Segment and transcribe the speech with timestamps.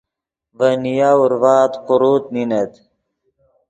[0.57, 2.71] ڤے نیا اورڤآت قوروت نینت